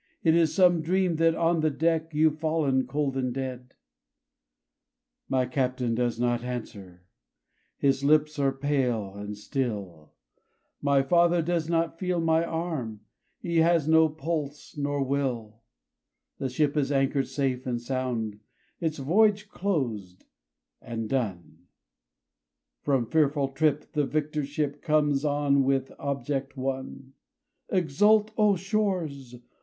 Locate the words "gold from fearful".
21.43-23.47